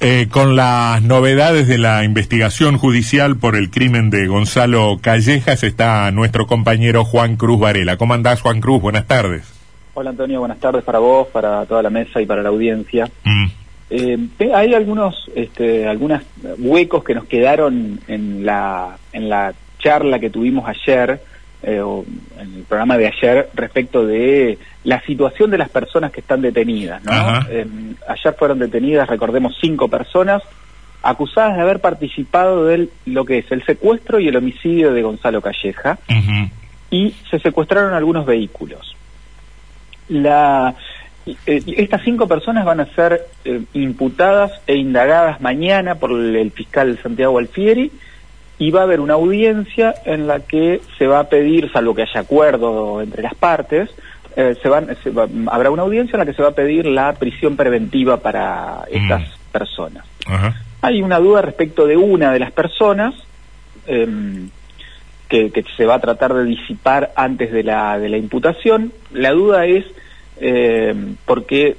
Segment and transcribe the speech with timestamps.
[0.00, 6.08] Eh, con las novedades de la investigación judicial por el crimen de Gonzalo Callejas está
[6.12, 7.96] nuestro compañero Juan Cruz Varela.
[7.96, 8.80] ¿Cómo andás, Juan Cruz?
[8.80, 9.52] Buenas tardes.
[9.94, 10.38] Hola, Antonio.
[10.38, 13.10] Buenas tardes para vos, para toda la mesa y para la audiencia.
[13.24, 13.46] Mm.
[13.90, 14.18] Eh,
[14.54, 16.22] hay algunos, este, algunos
[16.58, 21.20] huecos que nos quedaron en la, en la charla que tuvimos ayer
[21.62, 21.82] eh,
[22.38, 27.02] en el programa de ayer respecto de la situación de las personas que están detenidas.
[27.04, 27.12] ¿no?
[27.50, 30.42] Em, ayer fueron detenidas, recordemos, cinco personas
[31.02, 35.40] acusadas de haber participado de lo que es el secuestro y el homicidio de Gonzalo
[35.40, 35.98] Calleja
[36.90, 38.96] y se secuestraron algunos vehículos.
[40.08, 40.74] La,
[41.26, 46.98] eh, estas cinco personas van a ser eh, imputadas e indagadas mañana por el fiscal
[47.02, 47.90] Santiago Alfieri
[48.58, 52.02] y va a haber una audiencia en la que se va a pedir, salvo que
[52.02, 53.90] haya acuerdo entre las partes,
[54.36, 54.88] eh, se van,
[55.50, 59.22] habrá una audiencia en la que se va a pedir la prisión preventiva para estas
[59.22, 59.52] mm.
[59.52, 60.04] personas.
[60.80, 63.14] Hay una duda respecto de una de las personas
[63.86, 64.50] em,
[65.28, 68.92] que, se va a tratar de disipar antes de la, de la imputación.
[69.12, 69.84] La duda es
[70.40, 71.76] eh, porque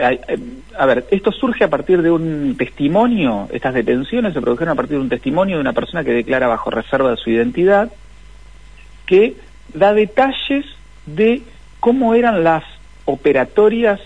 [0.00, 4.96] a ver, esto surge a partir de un testimonio, estas detenciones se produjeron a partir
[4.96, 7.90] de un testimonio de una persona que declara bajo reserva de su identidad,
[9.06, 9.34] que
[9.74, 10.64] da detalles
[11.06, 11.42] de
[11.80, 12.64] cómo eran las
[13.04, 14.00] operatorias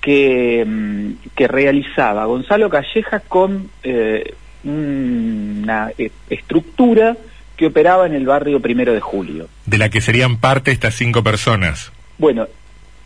[0.00, 7.16] que, mm, que realizaba Gonzalo Calleja con eh, una eh, estructura
[7.56, 9.48] que operaba en el barrio Primero de Julio.
[9.64, 11.90] De la que serían parte estas cinco personas.
[12.18, 12.46] Bueno,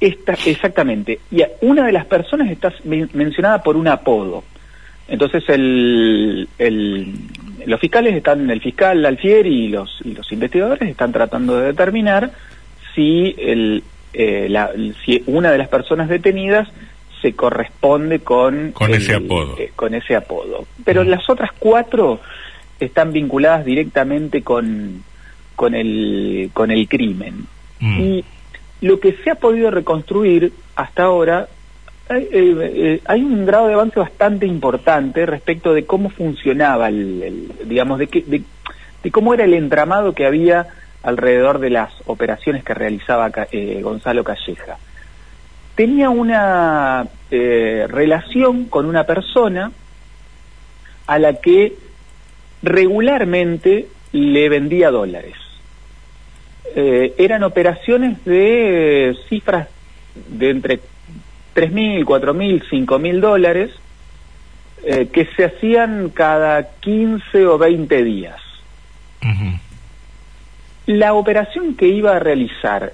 [0.00, 1.20] esta, exactamente.
[1.30, 4.44] Y una de las personas está mencionada por un apodo.
[5.08, 7.14] Entonces el, el,
[7.66, 12.30] los fiscales están, el fiscal Alfieri y los, y los investigadores están tratando de determinar
[12.94, 14.70] si, el, eh, la,
[15.04, 16.68] si una de las personas detenidas
[17.20, 19.56] se corresponde con, con ese apodo.
[19.58, 20.66] Eh, con ese apodo.
[20.84, 21.08] Pero mm.
[21.08, 22.20] las otras cuatro
[22.78, 25.02] están vinculadas directamente con,
[25.56, 27.46] con, el, con el crimen.
[27.80, 28.00] Mm.
[28.00, 28.24] Y
[28.80, 31.48] lo que se ha podido reconstruir hasta ahora,
[32.08, 37.98] hay, eh, eh, un grado de avance bastante importante respecto de cómo funcionaba, el, digamos,
[37.98, 40.68] de, que, de, cómo era el entramado que había
[41.02, 44.78] alrededor de las operaciones que realizaba eh, Gonzalo Calleja.
[45.74, 49.72] Tenía una relación con una persona
[51.06, 51.74] a la que
[52.62, 55.36] regularmente le vendía dólares.
[56.74, 59.68] Eh, eran operaciones de eh, cifras
[60.28, 60.80] de entre
[61.54, 63.70] 3.000, 4.000, 5.000 dólares
[64.84, 68.40] eh, que se hacían cada 15 o 20 días.
[70.86, 72.92] La operación que iba a realizar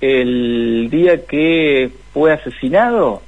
[0.00, 3.22] el día que fue asesinado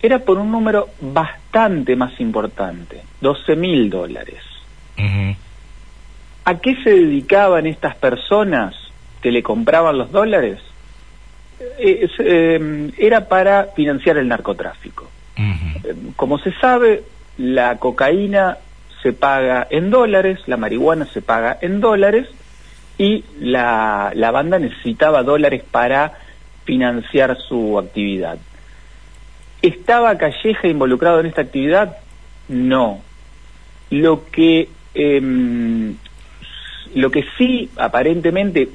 [0.00, 4.40] era por un número bastante más importante, 12.000 dólares.
[6.44, 8.85] ¿A qué se dedicaban estas personas?
[9.20, 10.60] Que le compraban los dólares
[11.78, 15.08] eh, eh, era para financiar el narcotráfico.
[15.36, 17.04] Eh, como se sabe,
[17.38, 18.58] la cocaína
[19.02, 22.28] se paga en dólares, la marihuana se paga en dólares
[22.98, 26.12] y la, la banda necesitaba dólares para
[26.64, 28.38] financiar su actividad.
[29.62, 31.96] ¿Estaba Calleja involucrado en esta actividad?
[32.48, 33.00] No.
[33.90, 35.96] Lo que em,
[36.96, 38.70] lo que sí, aparentemente,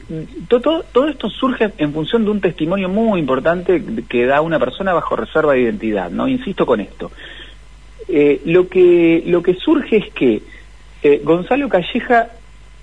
[0.48, 4.94] todo, todo esto surge en función de un testimonio muy importante que da una persona
[4.94, 6.28] bajo reserva de identidad, ¿no?
[6.28, 7.12] Insisto con esto.
[8.08, 10.44] Eh, lo, que, lo que surge es que
[11.02, 12.30] eh, Gonzalo Calleja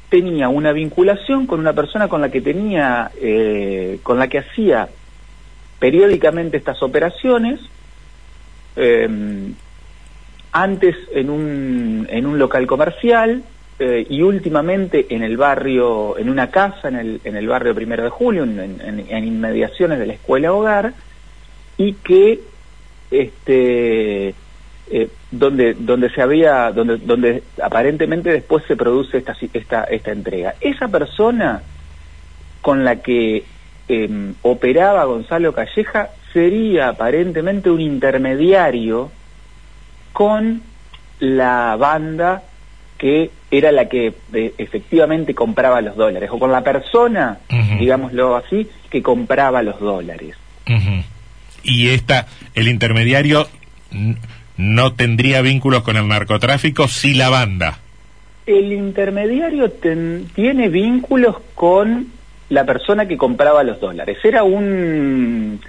[0.08, 4.88] tenía una vinculación con una persona con la que tenía, eh, con la que hacía
[5.78, 7.60] periódicamente estas operaciones,
[10.52, 13.42] antes en un, en un local comercial,
[13.80, 18.02] eh, y últimamente en el barrio, en una casa en el, en el barrio Primero
[18.02, 20.94] de Julio, en, inmediaciones de la escuela hogar,
[21.76, 22.40] y que
[23.10, 24.34] este
[24.90, 30.54] eh, donde donde se había donde donde aparentemente después se produce esta esta esta entrega.
[30.60, 31.62] Esa persona
[32.60, 33.44] con la que
[33.86, 39.12] em, operaba Gonzalo Calleja sería aparentemente un intermediario
[40.12, 40.62] con
[41.20, 42.42] la banda
[42.98, 47.38] que era la que eh, efectivamente compraba los dólares, o con la persona,
[47.78, 50.34] digámoslo así, que compraba los dólares.
[51.62, 53.48] Y esta, el intermediario
[54.56, 57.78] no tendría vínculos con el narcotráfico, si la banda.
[58.46, 62.08] El intermediario tiene vínculos con
[62.48, 64.18] la persona que compraba los dólares.
[64.24, 65.60] Era un,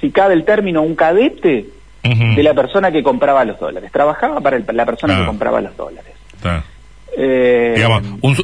[0.00, 1.66] si cabe el término, un cadete
[2.04, 3.90] de la persona que compraba los dólares.
[3.90, 6.12] Trabajaba para la persona que compraba los dólares.
[7.16, 8.36] Eh, Digamos, un,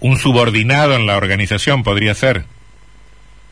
[0.00, 2.44] un subordinado en la organización podría ser.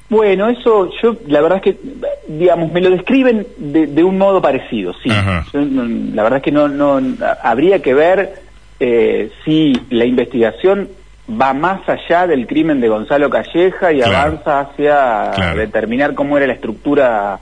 [0.08, 1.80] Bueno, eso yo la verdad es que,
[2.28, 5.08] digamos, me lo describen de, un modo parecido, sí.
[5.08, 7.00] la verdad es que no, no
[7.42, 8.34] habría que ver
[8.78, 10.90] eh, si la investigación
[11.30, 16.54] va más allá del crimen de Gonzalo Calleja y avanza hacia determinar cómo era la
[16.54, 17.38] estructura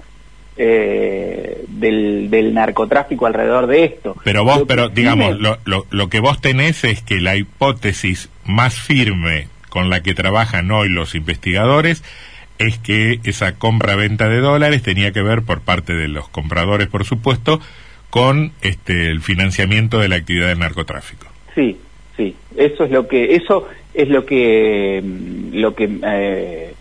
[0.56, 4.16] eh, del, narcotráfico alrededor de esto.
[4.24, 8.74] Pero vos, pero digamos, lo, lo, lo que vos tenés es que la hipótesis más
[8.74, 12.02] firme con la que trabajan hoy los investigadores
[12.58, 17.06] es que esa compra-venta de dólares tenía que ver por parte de los compradores, por
[17.06, 17.58] supuesto,
[18.10, 21.26] con este el financiamiento de la actividad del narcotráfico.
[21.54, 21.78] Sí,
[22.16, 26.74] sí, eso es lo que eso es lo que mm, lo que eh,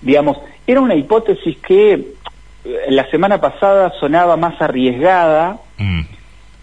[0.00, 2.14] digamos era una hipótesis que
[2.88, 6.00] la semana pasada sonaba más arriesgada, mm.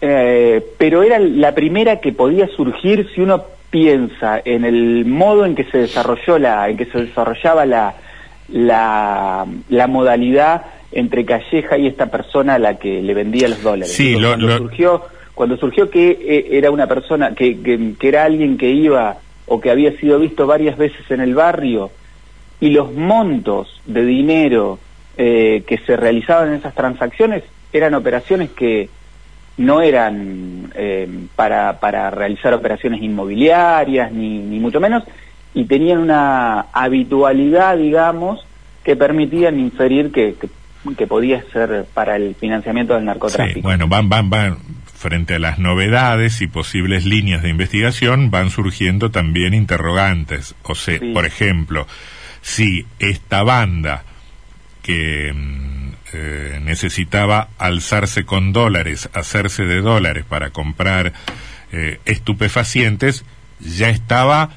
[0.00, 5.54] eh, pero era la primera que podía surgir si uno piensa en el modo en
[5.54, 7.94] que se desarrolló la en que se desarrollaba la
[8.48, 13.92] la, la modalidad entre Calleja y esta persona a la que le vendía los dólares.
[13.92, 15.02] Sí, cuando surgió
[15.34, 19.16] cuando surgió que eh, era una persona que, que, era alguien que iba
[19.46, 21.90] o que había sido visto varias veces en el barrio
[22.60, 24.78] y los montos de dinero
[25.16, 28.88] eh, que se realizaban en esas transacciones eran operaciones que
[29.56, 35.04] no eran eh, para, para realizar operaciones inmobiliarias ni, ni mucho menos
[35.54, 38.44] y tenían una habitualidad, digamos,
[38.82, 40.34] que permitían inferir que,
[40.96, 43.60] que, podía ser para el financiamiento del narcotráfico.
[43.60, 44.58] Sí, bueno, van, van, van,
[44.92, 50.54] frente a las novedades y posibles líneas de investigación, van surgiendo también interrogantes.
[50.64, 51.86] O sea, por ejemplo,
[52.42, 54.02] si esta banda
[54.84, 61.12] que mm, eh, necesitaba alzarse con dólares, hacerse de dólares para comprar
[61.72, 63.24] eh, estupefacientes,
[63.58, 64.50] ya estaba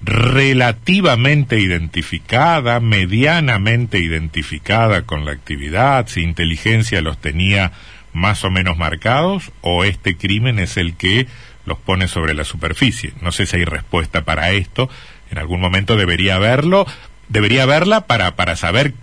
[0.00, 7.72] relativamente identificada, medianamente identificada con la actividad, si inteligencia los tenía
[8.12, 11.26] más o menos marcados, o este crimen es el que
[11.66, 13.12] los pone sobre la superficie.
[13.20, 14.88] No sé si hay respuesta para esto,
[15.30, 16.86] en algún momento debería haberlo,
[17.28, 18.94] debería haberla para, para saber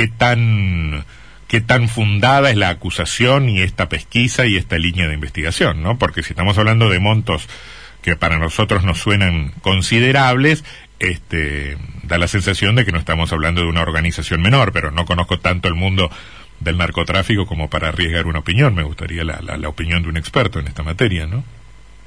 [0.00, 1.04] qué tan
[1.46, 5.98] qué tan fundada es la acusación y esta pesquisa y esta línea de investigación, ¿no?
[5.98, 7.48] Porque si estamos hablando de montos
[8.00, 10.64] que para nosotros nos suenan considerables,
[11.00, 15.04] este, da la sensación de que no estamos hablando de una organización menor, pero no
[15.04, 16.08] conozco tanto el mundo
[16.60, 18.74] del narcotráfico como para arriesgar una opinión.
[18.74, 21.42] Me gustaría la, la, opinión de un experto en esta materia, ¿no?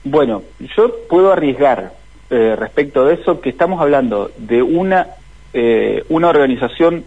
[0.03, 0.41] Bueno,
[0.75, 1.93] yo puedo arriesgar
[2.31, 5.07] eh, respecto de eso que estamos hablando de una,
[5.53, 7.03] eh, una organización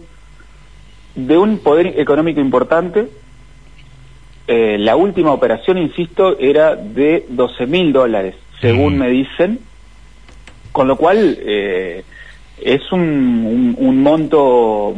[1.17, 3.07] de un poder económico importante.
[4.47, 9.59] Eh, la última operación, insisto, era de 12 mil dólares según me dicen,
[10.71, 12.03] con lo cual eh,
[12.59, 14.95] es un, un, monto,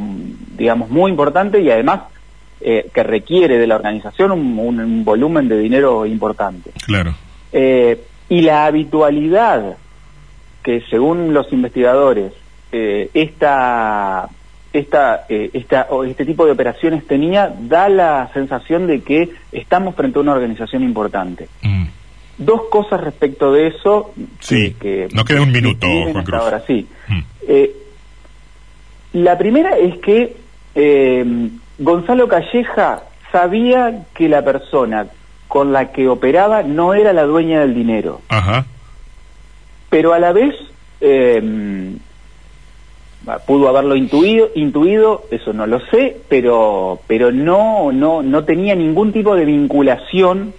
[0.56, 2.04] digamos, muy importante y además
[2.62, 6.72] eh, que requiere de la organización un, volumen de dinero importante.
[6.86, 7.16] Claro.
[7.52, 9.76] Y la habitualidad
[10.64, 12.32] que según los investigadores
[12.72, 14.30] esta
[14.72, 20.22] esta, esta, este tipo de operaciones tenía da la sensación de que estamos frente a
[20.22, 21.48] una organización importante.
[21.64, 21.86] Mm.
[22.38, 24.14] Dos cosas respecto de eso.
[24.40, 26.40] Sí, que nos queda un minuto, Juan Cruz.
[26.40, 26.88] Ahora sí.
[27.08, 27.20] Mm.
[27.48, 27.72] Eh,
[29.14, 30.38] la primera es que
[30.76, 31.50] eh,
[31.80, 35.08] Gonzalo Calleja sabía que la persona
[35.48, 38.22] con la que operaba no era la dueña del dinero.
[38.30, 38.66] Ajá.
[39.90, 40.56] Pero a la vez
[41.02, 41.42] eh,
[43.46, 49.12] pudo haberlo intuido, intuido, eso no lo sé, pero pero no no no tenía ningún
[49.12, 50.54] tipo de vinculación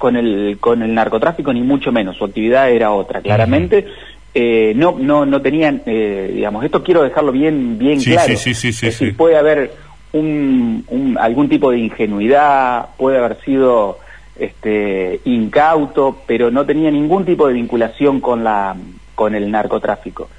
[0.00, 2.16] con el, con el narcotráfico, ni mucho menos.
[2.16, 3.86] Su actividad era otra, claramente.
[4.32, 8.28] Eh, no, no, no tenían, eh, digamos, esto quiero dejarlo bien, bien claro.
[8.28, 9.72] Sí, sí, sí, es decir, puede haber
[10.12, 13.98] un, algún tipo de ingenuidad, puede haber sido
[14.36, 18.74] este, incauto, pero no tenía ningún tipo de vinculación con la,
[19.14, 20.30] con el narcotráfico.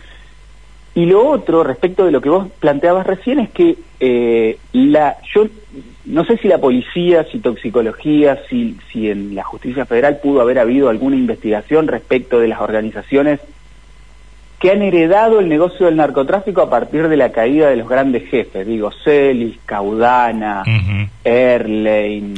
[0.94, 5.46] Y lo otro, respecto de lo que vos planteabas recién, es que eh, la, yo
[6.06, 10.60] no sé si la policía, si toxicología, si, si en la justicia federal pudo haber
[10.60, 13.40] habido alguna investigación respecto de las organizaciones
[14.60, 18.30] que han heredado el negocio del narcotráfico a partir de la caída de los grandes
[18.30, 20.64] jefes, digo, Celis, Caudana,
[21.24, 22.36] Erlein,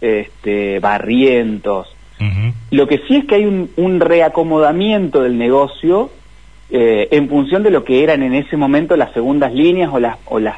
[0.00, 1.88] este, Barrientos.
[2.70, 6.10] Lo que sí es que hay un, un reacomodamiento del negocio
[6.76, 10.18] eh, en función de lo que eran en ese momento las segundas líneas o las,
[10.24, 10.56] o las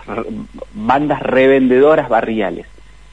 [0.72, 2.66] bandas revendedoras barriales.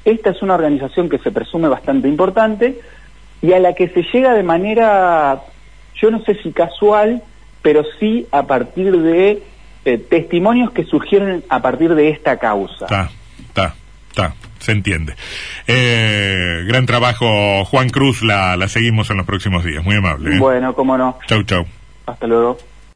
[0.06, 2.80] esta es una organización que se presume bastante importante
[3.42, 5.42] y a la que se llega de manera,
[6.02, 7.22] yo no sé si casual,
[7.62, 9.44] pero sí a partir de
[9.84, 12.86] eh, testimonios que surgieron a partir de esta causa.
[12.86, 13.10] Está,
[13.50, 13.76] está,
[14.12, 15.14] está, se entiende.
[15.68, 20.40] Eh, gran trabajo, Juan Cruz, la, la seguimos en los próximos días, muy amable.
[20.40, 21.20] Bueno, cómo no.
[21.28, 21.66] Chau, chau.
[22.06, 22.58] Hasta luego.